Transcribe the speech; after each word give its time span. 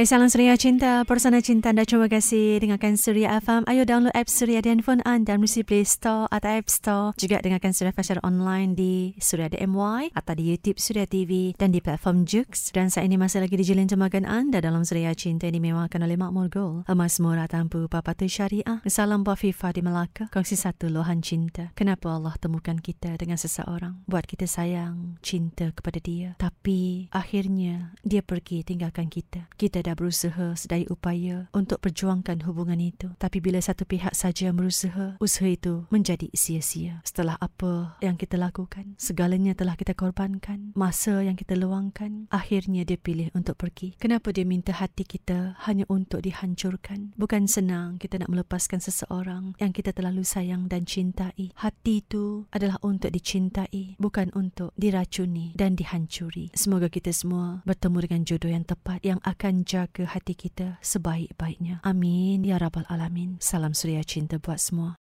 Hai 0.00 0.08
salam 0.08 0.32
Suria 0.32 0.56
Cinta, 0.56 1.04
Persona 1.04 1.44
Cinta 1.44 1.68
anda 1.68 1.84
terima 1.84 2.08
kasih 2.08 2.56
dengarkan 2.56 2.96
Suria 2.96 3.36
FM. 3.36 3.68
Ayo 3.68 3.84
download 3.84 4.16
app 4.16 4.32
Suria 4.32 4.64
di 4.64 4.72
handphone 4.72 5.04
anda 5.04 5.36
melalui 5.36 5.60
Play 5.60 5.84
Store 5.84 6.24
atau 6.32 6.56
App 6.56 6.72
Store. 6.72 7.12
Juga 7.20 7.44
dengarkan 7.44 7.76
Suria 7.76 7.92
secara 7.92 8.24
online 8.24 8.72
di 8.72 9.12
Suria 9.20 9.52
DMY 9.52 10.16
atau 10.16 10.32
di 10.32 10.48
YouTube 10.48 10.80
Suria 10.80 11.04
TV 11.04 11.52
dan 11.52 11.76
di 11.76 11.84
platform 11.84 12.24
Jux. 12.24 12.72
Dan 12.72 12.88
saat 12.88 13.12
ini 13.12 13.20
masih 13.20 13.44
lagi 13.44 13.60
dijilin 13.60 13.92
temakan 13.92 14.24
anda 14.24 14.64
dalam 14.64 14.88
Suria 14.88 15.12
Cinta 15.12 15.52
yang 15.52 15.60
dimewakan 15.60 16.00
oleh 16.00 16.16
Makmur 16.16 16.48
Gold. 16.48 16.88
Emas 16.88 17.20
murah 17.20 17.44
tanpa 17.44 17.84
papatu 17.84 18.24
syariah. 18.24 18.80
Salam 18.88 19.20
buat 19.20 19.36
FIFA 19.36 19.68
di 19.76 19.84
Melaka. 19.84 20.24
Kongsi 20.32 20.56
satu 20.56 20.88
lohan 20.88 21.20
cinta. 21.20 21.76
Kenapa 21.76 22.08
Allah 22.08 22.32
temukan 22.40 22.80
kita 22.80 23.20
dengan 23.20 23.36
seseorang? 23.36 24.00
Buat 24.08 24.24
kita 24.24 24.48
sayang, 24.48 25.20
cinta 25.20 25.68
kepada 25.76 26.00
dia. 26.00 26.40
Tapi 26.40 27.12
akhirnya 27.12 27.92
dia 28.00 28.24
pergi 28.24 28.64
tinggalkan 28.64 29.12
kita. 29.12 29.44
Kita 29.60 29.84
dah 29.84 29.89
berusaha 29.94 30.56
sedaya 30.56 30.86
upaya 30.90 31.48
untuk 31.54 31.80
perjuangkan 31.82 32.44
hubungan 32.44 32.80
itu. 32.80 33.12
Tapi 33.18 33.38
bila 33.42 33.58
satu 33.60 33.84
pihak 33.84 34.12
saja 34.16 34.52
berusaha, 34.54 35.16
usaha 35.20 35.48
itu 35.48 35.86
menjadi 35.88 36.28
sia-sia. 36.34 37.02
Setelah 37.06 37.36
apa 37.40 37.96
yang 38.04 38.16
kita 38.16 38.36
lakukan, 38.40 38.94
segalanya 38.96 39.56
telah 39.56 39.74
kita 39.74 39.92
korbankan, 39.96 40.72
masa 40.74 41.22
yang 41.24 41.36
kita 41.36 41.56
luangkan, 41.56 42.30
akhirnya 42.30 42.86
dia 42.86 42.96
pilih 42.96 43.28
untuk 43.34 43.56
pergi. 43.60 43.96
Kenapa 44.00 44.32
dia 44.34 44.46
minta 44.46 44.72
hati 44.72 45.04
kita 45.04 45.58
hanya 45.66 45.84
untuk 45.90 46.22
dihancurkan? 46.24 47.12
Bukan 47.16 47.46
senang 47.50 47.96
kita 47.96 48.20
nak 48.20 48.30
melepaskan 48.32 48.80
seseorang 48.80 49.56
yang 49.60 49.74
kita 49.74 49.92
terlalu 49.92 50.24
sayang 50.24 50.66
dan 50.66 50.84
cintai. 50.84 51.52
Hati 51.56 52.02
itu 52.04 52.46
adalah 52.54 52.78
untuk 52.80 53.12
dicintai, 53.12 53.98
bukan 54.00 54.32
untuk 54.32 54.72
diracuni 54.78 55.52
dan 55.54 55.76
dihancuri. 55.76 56.52
Semoga 56.56 56.88
kita 56.88 57.12
semua 57.12 57.60
bertemu 57.64 57.98
dengan 58.06 58.20
jodoh 58.24 58.50
yang 58.50 58.64
tepat 58.64 59.00
yang 59.04 59.20
akan 59.22 59.64
jaga 59.80 60.04
hati 60.12 60.36
kita 60.36 60.76
sebaik-baiknya. 60.84 61.80
Amin. 61.80 62.44
Ya 62.44 62.60
Rabbal 62.60 62.84
Alamin. 62.92 63.40
Salam 63.40 63.72
suria 63.72 64.04
cinta 64.04 64.36
buat 64.36 64.60
semua. 64.60 64.98